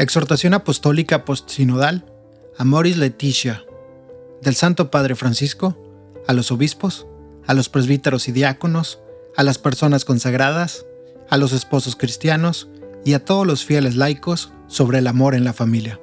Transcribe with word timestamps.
Exhortación 0.00 0.54
Apostólica 0.54 1.26
Postsinodal 1.26 2.06
Amoris 2.56 2.96
Leticia 2.96 3.66
del 4.40 4.54
Santo 4.54 4.90
Padre 4.90 5.14
Francisco 5.14 5.76
a 6.26 6.32
los 6.32 6.50
obispos, 6.50 7.06
a 7.46 7.52
los 7.52 7.68
presbíteros 7.68 8.26
y 8.26 8.32
diáconos, 8.32 8.98
a 9.36 9.42
las 9.42 9.58
personas 9.58 10.06
consagradas, 10.06 10.86
a 11.28 11.36
los 11.36 11.52
esposos 11.52 11.96
cristianos 11.96 12.70
y 13.04 13.12
a 13.12 13.26
todos 13.26 13.46
los 13.46 13.66
fieles 13.66 13.94
laicos 13.94 14.54
sobre 14.68 15.00
el 15.00 15.06
amor 15.06 15.34
en 15.34 15.44
la 15.44 15.52
familia. 15.52 16.00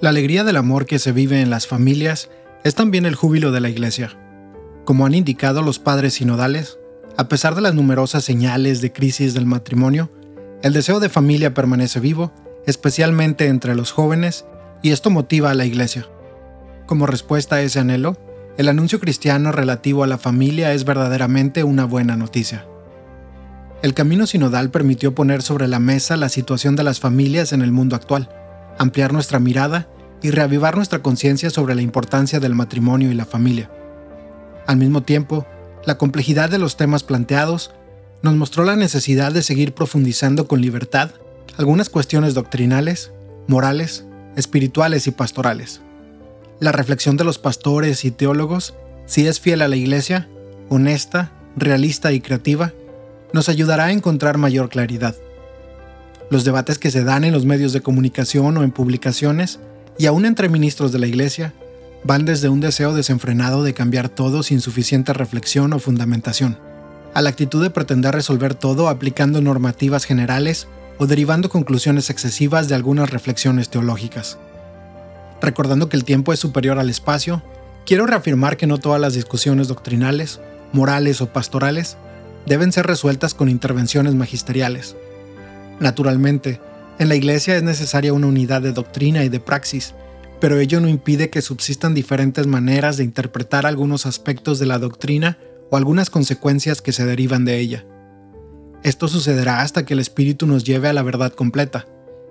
La 0.00 0.08
alegría 0.08 0.42
del 0.42 0.56
amor 0.56 0.86
que 0.86 0.98
se 0.98 1.12
vive 1.12 1.40
en 1.40 1.50
las 1.50 1.68
familias 1.68 2.30
es 2.64 2.74
también 2.74 3.06
el 3.06 3.14
júbilo 3.14 3.52
de 3.52 3.60
la 3.60 3.68
Iglesia. 3.68 4.18
Como 4.84 5.06
han 5.06 5.14
indicado 5.14 5.62
los 5.62 5.78
padres 5.78 6.14
sinodales, 6.14 6.78
a 7.16 7.28
pesar 7.28 7.54
de 7.54 7.60
las 7.60 7.74
numerosas 7.74 8.24
señales 8.24 8.80
de 8.80 8.92
crisis 8.92 9.34
del 9.34 9.46
matrimonio, 9.46 10.10
el 10.62 10.72
deseo 10.72 10.98
de 10.98 11.08
familia 11.08 11.54
permanece 11.54 12.00
vivo, 12.00 12.32
especialmente 12.66 13.46
entre 13.46 13.74
los 13.76 13.92
jóvenes, 13.92 14.44
y 14.82 14.90
esto 14.90 15.10
motiva 15.10 15.50
a 15.50 15.54
la 15.54 15.64
Iglesia. 15.64 16.08
Como 16.86 17.06
respuesta 17.06 17.56
a 17.56 17.62
ese 17.62 17.78
anhelo, 17.78 18.16
el 18.58 18.68
anuncio 18.68 19.00
cristiano 19.00 19.52
relativo 19.52 20.02
a 20.02 20.06
la 20.06 20.18
familia 20.18 20.72
es 20.72 20.84
verdaderamente 20.84 21.64
una 21.64 21.84
buena 21.84 22.16
noticia. 22.16 22.66
El 23.82 23.94
camino 23.94 24.26
sinodal 24.26 24.70
permitió 24.70 25.14
poner 25.14 25.42
sobre 25.42 25.68
la 25.68 25.78
mesa 25.78 26.16
la 26.16 26.28
situación 26.28 26.74
de 26.74 26.84
las 26.84 27.00
familias 27.00 27.52
en 27.52 27.62
el 27.62 27.70
mundo 27.70 27.96
actual, 27.96 28.28
ampliar 28.78 29.12
nuestra 29.12 29.38
mirada 29.38 29.88
y 30.22 30.30
reavivar 30.30 30.76
nuestra 30.76 31.00
conciencia 31.02 31.50
sobre 31.50 31.74
la 31.74 31.82
importancia 31.82 32.40
del 32.40 32.54
matrimonio 32.54 33.10
y 33.10 33.14
la 33.14 33.26
familia. 33.26 33.70
Al 34.66 34.78
mismo 34.78 35.02
tiempo, 35.02 35.46
la 35.86 35.98
complejidad 35.98 36.50
de 36.50 36.58
los 36.58 36.76
temas 36.76 37.02
planteados 37.02 37.70
nos 38.22 38.34
mostró 38.34 38.64
la 38.64 38.76
necesidad 38.76 39.32
de 39.32 39.42
seguir 39.42 39.74
profundizando 39.74 40.48
con 40.48 40.60
libertad 40.60 41.10
algunas 41.58 41.90
cuestiones 41.90 42.34
doctrinales, 42.34 43.12
morales, 43.46 44.04
espirituales 44.36 45.06
y 45.06 45.10
pastorales. 45.10 45.80
La 46.58 46.72
reflexión 46.72 47.16
de 47.16 47.24
los 47.24 47.38
pastores 47.38 48.04
y 48.04 48.10
teólogos, 48.10 48.74
si 49.06 49.26
es 49.26 49.40
fiel 49.40 49.62
a 49.62 49.68
la 49.68 49.76
Iglesia, 49.76 50.28
honesta, 50.70 51.32
realista 51.56 52.12
y 52.12 52.20
creativa, 52.20 52.72
nos 53.32 53.48
ayudará 53.48 53.86
a 53.86 53.92
encontrar 53.92 54.38
mayor 54.38 54.68
claridad. 54.68 55.14
Los 56.30 56.44
debates 56.44 56.78
que 56.78 56.90
se 56.90 57.04
dan 57.04 57.24
en 57.24 57.34
los 57.34 57.44
medios 57.44 57.72
de 57.72 57.82
comunicación 57.82 58.56
o 58.56 58.62
en 58.62 58.70
publicaciones 58.70 59.60
y 59.98 60.06
aún 60.06 60.24
entre 60.24 60.48
ministros 60.48 60.92
de 60.92 60.98
la 60.98 61.06
Iglesia, 61.06 61.52
van 62.04 62.26
desde 62.26 62.50
un 62.50 62.60
deseo 62.60 62.94
desenfrenado 62.94 63.64
de 63.64 63.72
cambiar 63.72 64.10
todo 64.10 64.42
sin 64.42 64.60
suficiente 64.60 65.12
reflexión 65.14 65.72
o 65.72 65.78
fundamentación, 65.78 66.58
a 67.14 67.22
la 67.22 67.30
actitud 67.30 67.62
de 67.62 67.70
pretender 67.70 68.14
resolver 68.14 68.54
todo 68.54 68.88
aplicando 68.88 69.40
normativas 69.40 70.04
generales 70.04 70.68
o 70.98 71.06
derivando 71.06 71.48
conclusiones 71.48 72.10
excesivas 72.10 72.68
de 72.68 72.74
algunas 72.74 73.10
reflexiones 73.10 73.70
teológicas. 73.70 74.38
Recordando 75.40 75.88
que 75.88 75.96
el 75.96 76.04
tiempo 76.04 76.32
es 76.32 76.40
superior 76.40 76.78
al 76.78 76.90
espacio, 76.90 77.42
quiero 77.86 78.06
reafirmar 78.06 78.56
que 78.56 78.66
no 78.66 78.78
todas 78.78 79.00
las 79.00 79.14
discusiones 79.14 79.68
doctrinales, 79.68 80.40
morales 80.72 81.20
o 81.20 81.32
pastorales 81.32 81.96
deben 82.46 82.72
ser 82.72 82.86
resueltas 82.86 83.32
con 83.32 83.48
intervenciones 83.48 84.14
magisteriales. 84.14 84.96
Naturalmente, 85.80 86.60
en 86.98 87.08
la 87.08 87.14
Iglesia 87.14 87.56
es 87.56 87.62
necesaria 87.62 88.12
una 88.12 88.26
unidad 88.26 88.60
de 88.60 88.72
doctrina 88.72 89.24
y 89.24 89.28
de 89.28 89.40
praxis, 89.40 89.94
pero 90.44 90.60
ello 90.60 90.78
no 90.78 90.88
impide 90.88 91.30
que 91.30 91.40
subsistan 91.40 91.94
diferentes 91.94 92.46
maneras 92.46 92.98
de 92.98 93.04
interpretar 93.04 93.64
algunos 93.64 94.04
aspectos 94.04 94.58
de 94.58 94.66
la 94.66 94.78
doctrina 94.78 95.38
o 95.70 95.78
algunas 95.78 96.10
consecuencias 96.10 96.82
que 96.82 96.92
se 96.92 97.06
derivan 97.06 97.46
de 97.46 97.58
ella. 97.60 97.86
Esto 98.82 99.08
sucederá 99.08 99.62
hasta 99.62 99.86
que 99.86 99.94
el 99.94 100.00
Espíritu 100.00 100.46
nos 100.46 100.62
lleve 100.62 100.90
a 100.90 100.92
la 100.92 101.02
verdad 101.02 101.32
completa, 101.32 101.86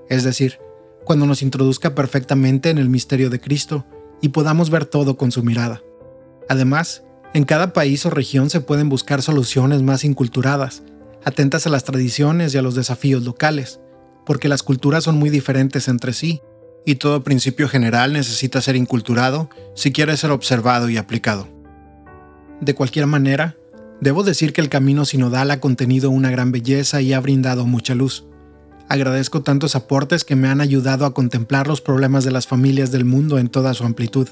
es 0.10 0.24
decir, 0.24 0.60
cuando 1.04 1.26
nos 1.26 1.42
introduzca 1.42 1.96
perfectamente 1.96 2.70
en 2.70 2.78
el 2.78 2.88
misterio 2.88 3.32
de 3.32 3.42
Cristo 3.42 3.84
y 4.22 4.30
podamos 4.30 4.70
ver 4.70 4.86
todo 4.86 5.18
con 5.18 5.32
su 5.32 5.42
mirada. 5.42 5.82
Además, 6.50 7.04
en 7.34 7.46
cada 7.46 7.74
país 7.74 8.06
o 8.06 8.12
región 8.12 8.52
se 8.52 8.62
pueden 8.62 8.90
buscar 8.90 9.24
soluciones 9.24 9.82
más 9.82 10.04
inculturadas, 10.04 10.84
atentas 11.26 11.66
a 11.66 11.72
las 11.72 11.84
tradiciones 11.84 12.54
y 12.54 12.60
a 12.60 12.62
los 12.62 12.76
desafíos 12.76 13.24
locales, 13.24 13.80
porque 14.24 14.50
las 14.50 14.62
culturas 14.62 15.04
son 15.04 15.18
muy 15.18 15.32
diferentes 15.32 15.88
entre 15.88 16.14
sí, 16.14 16.44
y 16.86 16.96
todo 16.96 17.24
principio 17.24 17.68
general 17.68 18.14
necesita 18.14 18.62
ser 18.62 18.76
inculturado 18.76 19.50
si 19.76 19.92
quiere 19.92 20.18
ser 20.18 20.32
observado 20.32 20.90
y 20.90 20.98
aplicado. 20.98 21.48
De 22.62 22.76
cualquier 22.76 23.08
manera, 23.08 23.56
debo 24.02 24.24
decir 24.24 24.54
que 24.54 24.62
el 24.62 24.70
camino 24.70 25.06
sinodal 25.06 25.52
ha 25.52 25.60
contenido 25.60 26.10
una 26.10 26.32
gran 26.32 26.52
belleza 26.52 27.02
y 27.02 27.14
ha 27.14 27.20
brindado 27.20 27.66
mucha 27.66 27.96
luz. 27.96 28.26
Agradezco 28.90 29.42
tantos 29.42 29.76
aportes 29.76 30.24
que 30.24 30.36
me 30.36 30.50
han 30.50 30.62
ayudado 30.62 31.06
a 31.06 31.14
contemplar 31.14 31.68
los 31.68 31.82
problemas 31.82 32.24
de 32.24 32.32
las 32.32 32.48
familias 32.48 32.92
del 32.92 33.06
mundo 33.06 33.40
en 33.40 33.50
toda 33.50 33.74
su 33.74 33.86
amplitud. 33.86 34.28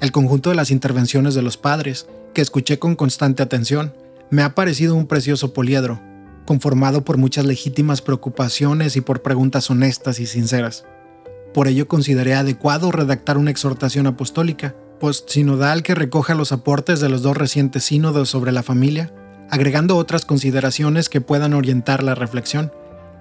El 0.00 0.12
conjunto 0.12 0.50
de 0.50 0.56
las 0.56 0.70
intervenciones 0.70 1.34
de 1.34 1.42
los 1.42 1.56
padres, 1.56 2.06
que 2.34 2.42
escuché 2.42 2.78
con 2.78 2.96
constante 2.96 3.42
atención, 3.42 3.94
me 4.30 4.42
ha 4.42 4.54
parecido 4.54 4.94
un 4.94 5.06
precioso 5.06 5.52
poliedro, 5.52 6.00
conformado 6.44 7.04
por 7.04 7.16
muchas 7.16 7.46
legítimas 7.46 8.02
preocupaciones 8.02 8.96
y 8.96 9.00
por 9.00 9.22
preguntas 9.22 9.70
honestas 9.70 10.20
y 10.20 10.26
sinceras. 10.26 10.84
Por 11.56 11.68
ello 11.68 11.88
consideré 11.88 12.34
adecuado 12.34 12.92
redactar 12.92 13.38
una 13.38 13.50
exhortación 13.50 14.06
apostólica, 14.06 14.74
post-sinodal 15.00 15.82
que 15.82 15.94
recoja 15.94 16.34
los 16.34 16.52
aportes 16.52 17.00
de 17.00 17.08
los 17.08 17.22
dos 17.22 17.34
recientes 17.34 17.82
sínodos 17.82 18.28
sobre 18.28 18.52
la 18.52 18.62
familia, 18.62 19.10
agregando 19.48 19.96
otras 19.96 20.26
consideraciones 20.26 21.08
que 21.08 21.22
puedan 21.22 21.54
orientar 21.54 22.02
la 22.02 22.14
reflexión, 22.14 22.72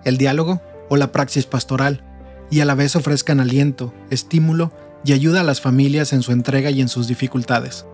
el 0.04 0.18
diálogo 0.18 0.62
o 0.90 0.98
la 0.98 1.14
praxis 1.14 1.46
pastoral, 1.46 2.04
y 2.52 2.60
a 2.60 2.66
la 2.66 2.76
vez 2.76 2.98
ofrezcan 2.98 3.40
aliento, 3.40 3.94
estímulo 4.10 4.74
y 5.06 5.14
ayuda 5.14 5.40
a 5.40 5.46
las 5.46 5.62
familias 5.62 6.12
en 6.12 6.22
su 6.22 6.34
entrega 6.34 6.72
y 6.72 6.82
en 6.82 6.90
sus 6.90 7.08
dificultades. 7.08 7.86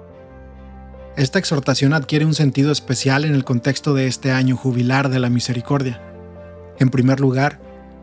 Esta 1.18 1.38
exhortación 1.38 1.94
adquiere 1.94 2.25
un 2.25 2.34
sentido 2.34 2.72
especial 2.72 3.25
en 3.25 3.35
el 3.35 3.44
contexto 3.44 3.94
de 3.94 4.08
este 4.08 4.31
año 4.31 4.58
jubilar 4.58 5.09
de 5.09 5.19
la 5.19 5.29
misericordia. 5.29 6.02
En 6.79 6.90
primer 6.90 7.19
lugar, 7.19 7.59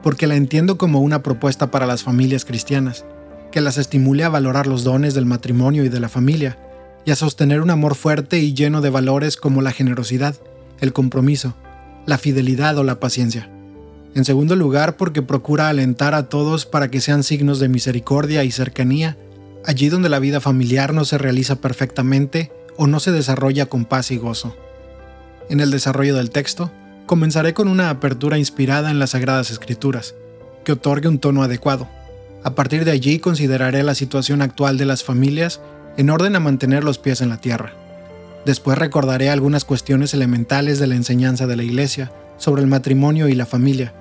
porque 0.08 0.26
la 0.26 0.36
entiendo 0.36 0.78
como 0.78 1.02
una 1.02 1.22
propuesta 1.22 1.70
para 1.70 1.84
las 1.84 2.02
familias 2.02 2.46
cristianas, 2.46 3.04
que 3.52 3.60
las 3.60 3.76
estimule 3.76 4.24
a 4.24 4.30
valorar 4.30 4.66
los 4.66 4.82
dones 4.82 5.12
del 5.12 5.26
matrimonio 5.26 5.84
y 5.84 5.90
de 5.90 6.00
la 6.00 6.08
familia, 6.08 6.56
y 7.04 7.10
a 7.10 7.14
sostener 7.14 7.60
un 7.60 7.68
amor 7.68 7.94
fuerte 7.94 8.38
y 8.38 8.54
lleno 8.54 8.80
de 8.80 8.88
valores 8.88 9.36
como 9.36 9.60
la 9.60 9.70
generosidad, 9.70 10.34
el 10.80 10.94
compromiso, 10.94 11.52
la 12.06 12.16
fidelidad 12.16 12.78
o 12.78 12.84
la 12.84 13.00
paciencia. 13.00 13.50
En 14.14 14.24
segundo 14.24 14.56
lugar, 14.56 14.96
porque 14.96 15.20
procura 15.20 15.68
alentar 15.68 16.14
a 16.14 16.30
todos 16.30 16.64
para 16.64 16.90
que 16.90 17.02
sean 17.02 17.22
signos 17.22 17.60
de 17.60 17.68
misericordia 17.68 18.44
y 18.44 18.50
cercanía, 18.50 19.18
allí 19.66 19.90
donde 19.90 20.08
la 20.08 20.20
vida 20.20 20.40
familiar 20.40 20.94
no 20.94 21.04
se 21.04 21.18
realiza 21.18 21.56
perfectamente 21.56 22.50
o 22.78 22.86
no 22.86 22.98
se 22.98 23.12
desarrolla 23.12 23.66
con 23.66 23.84
paz 23.84 24.10
y 24.10 24.16
gozo. 24.16 24.56
En 25.50 25.60
el 25.60 25.70
desarrollo 25.70 26.16
del 26.16 26.30
texto, 26.30 26.70
comenzaré 27.08 27.54
con 27.54 27.66
una 27.66 27.90
apertura 27.90 28.38
inspirada 28.38 28.92
en 28.92 29.00
las 29.00 29.10
Sagradas 29.10 29.50
Escrituras, 29.50 30.14
que 30.62 30.72
otorgue 30.72 31.08
un 31.08 31.18
tono 31.18 31.42
adecuado. 31.42 31.88
A 32.44 32.54
partir 32.54 32.84
de 32.84 32.92
allí 32.92 33.18
consideraré 33.18 33.82
la 33.82 33.96
situación 33.96 34.42
actual 34.42 34.78
de 34.78 34.84
las 34.84 35.02
familias 35.02 35.60
en 35.96 36.10
orden 36.10 36.36
a 36.36 36.40
mantener 36.40 36.84
los 36.84 36.98
pies 36.98 37.20
en 37.20 37.30
la 37.30 37.40
tierra. 37.40 37.72
Después 38.44 38.78
recordaré 38.78 39.30
algunas 39.30 39.64
cuestiones 39.64 40.14
elementales 40.14 40.78
de 40.78 40.86
la 40.86 40.94
enseñanza 40.94 41.48
de 41.48 41.56
la 41.56 41.64
Iglesia 41.64 42.12
sobre 42.36 42.62
el 42.62 42.68
matrimonio 42.68 43.26
y 43.26 43.34
la 43.34 43.46
familia, 43.46 43.92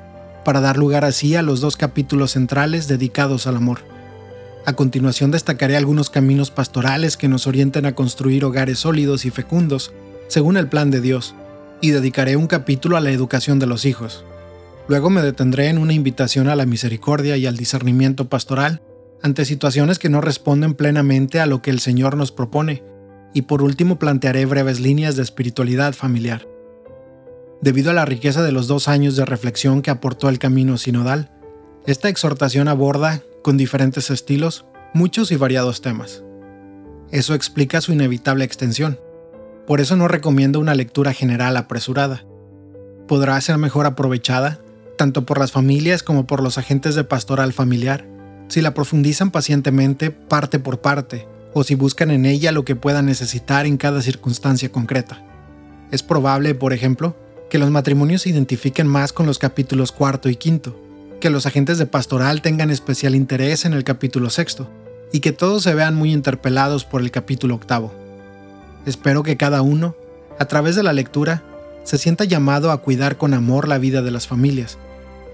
para 0.46 0.62
dar 0.62 0.78
lugar 0.78 1.04
así 1.04 1.36
a 1.36 1.42
los 1.42 1.62
dos 1.62 1.78
capítulos 1.78 2.32
centrales 2.32 2.88
dedicados 2.88 3.48
al 3.48 3.56
amor. 3.56 3.80
A 4.66 4.74
continuación 4.74 5.32
destacaré 5.32 5.78
algunos 5.78 6.10
caminos 6.10 6.52
pastorales 6.52 7.16
que 7.16 7.30
nos 7.30 7.48
orienten 7.48 7.86
a 7.86 7.96
construir 7.96 8.44
hogares 8.44 8.80
sólidos 8.80 9.26
y 9.26 9.32
fecundos, 9.32 9.94
según 10.28 10.58
el 10.58 10.68
plan 10.68 10.92
de 10.92 11.00
Dios, 11.00 11.34
y 11.82 11.92
dedicaré 11.92 12.36
un 12.36 12.48
capítulo 12.48 12.98
a 12.98 13.02
la 13.02 13.12
educación 13.12 13.60
de 13.60 13.68
los 13.68 13.86
hijos. 13.86 14.24
Luego 14.88 15.10
me 15.10 15.22
detendré 15.22 15.68
en 15.68 15.78
una 15.78 15.94
invitación 15.94 16.48
a 16.48 16.56
la 16.56 16.66
misericordia 16.66 17.38
y 17.38 17.46
al 17.46 17.58
discernimiento 17.58 18.30
pastoral 18.30 18.82
ante 19.22 19.46
situaciones 19.46 20.00
que 20.00 20.10
no 20.10 20.22
responden 20.22 20.74
plenamente 20.76 21.40
a 21.40 21.46
lo 21.46 21.62
que 21.62 21.72
el 21.72 21.80
Señor 21.80 22.16
nos 22.16 22.32
propone, 22.32 22.84
y 23.34 23.44
por 23.44 23.62
último 23.62 24.00
plantearé 24.00 24.46
breves 24.46 24.80
líneas 24.80 25.16
de 25.16 25.24
espiritualidad 25.24 25.94
familiar. 25.94 26.48
Debido 27.62 27.92
a 27.92 27.94
la 27.94 28.06
riqueza 28.06 28.44
de 28.44 28.52
los 28.52 28.68
dos 28.68 28.88
años 28.88 29.16
de 29.16 29.26
reflexión 29.26 29.82
que 29.82 29.92
aportó 29.92 30.30
el 30.30 30.40
camino 30.40 30.78
sinodal, 30.78 31.32
esta 31.86 32.10
exhortación 32.10 32.68
aborda 32.68 33.22
con 33.42 33.58
diferentes 33.58 34.10
estilos, 34.10 34.66
muchos 34.94 35.32
y 35.32 35.36
variados 35.36 35.82
temas. 35.82 36.24
Eso 37.12 37.34
explica 37.34 37.82
su 37.82 37.94
inevitable 37.94 38.44
extensión. 38.44 39.00
Por 39.68 39.82
eso 39.82 39.98
no 39.98 40.08
recomiendo 40.08 40.62
una 40.62 40.76
lectura 40.76 41.12
general 41.14 41.58
apresurada. 41.58 42.24
Podrá 43.06 43.40
ser 43.42 43.58
mejor 43.58 43.86
aprovechada, 43.86 44.62
tanto 44.98 45.26
por 45.26 45.40
las 45.40 45.52
familias 45.52 46.04
como 46.04 46.26
por 46.26 46.42
los 46.42 46.58
agentes 46.58 46.96
de 46.96 47.04
pastoral 47.04 47.52
familiar, 47.52 48.08
si 48.48 48.62
la 48.62 48.74
profundizan 48.74 49.30
pacientemente 49.30 50.10
parte 50.10 50.58
por 50.58 50.80
parte, 50.80 51.28
o 51.54 51.66
si 51.66 51.76
buscan 51.76 52.12
en 52.12 52.26
ella 52.26 52.54
lo 52.54 52.64
que 52.64 52.78
puedan 52.78 53.08
necesitar 53.08 53.66
en 53.66 53.76
cada 53.76 54.02
circunstancia 54.02 54.72
concreta. 54.72 55.22
Es 55.92 56.02
probable, 56.02 56.56
por 56.56 56.72
ejemplo, 56.72 57.18
que 57.50 57.58
los 57.58 57.70
matrimonios 57.70 58.22
se 58.22 58.30
identifiquen 58.30 58.88
más 58.88 59.12
con 59.12 59.26
los 59.26 59.38
capítulos 59.38 59.92
cuarto 59.92 60.30
y 60.30 60.38
quinto, 60.38 60.80
que 61.20 61.30
los 61.30 61.46
agentes 61.46 61.78
de 61.78 61.88
pastoral 61.88 62.42
tengan 62.42 62.72
especial 62.72 63.16
interés 63.16 63.66
en 63.66 63.74
el 63.74 63.84
capítulo 63.84 64.30
sexto, 64.30 64.70
y 65.12 65.20
que 65.20 65.34
todos 65.34 65.64
se 65.64 65.74
vean 65.74 65.96
muy 65.96 66.14
interpelados 66.14 66.86
por 66.86 67.02
el 67.02 67.12
capítulo 67.12 67.56
octavo. 67.56 67.94
Espero 68.88 69.22
que 69.22 69.36
cada 69.36 69.62
uno, 69.62 69.96
a 70.40 70.46
través 70.46 70.78
de 70.78 70.82
la 70.82 70.94
lectura, 70.94 71.44
se 71.84 71.98
sienta 71.98 72.24
llamado 72.24 72.72
a 72.72 72.78
cuidar 72.78 73.18
con 73.18 73.34
amor 73.34 73.68
la 73.68 73.80
vida 73.80 74.02
de 74.02 74.12
las 74.12 74.28
familias, 74.28 74.78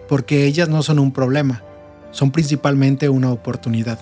porque 0.09 0.47
ellas 0.47 0.69
no 0.69 0.81
son 0.81 0.97
un 0.97 1.13
problema, 1.13 1.61
son 2.09 2.31
principalmente 2.31 3.09
una 3.09 3.31
oportunidad. 3.31 3.99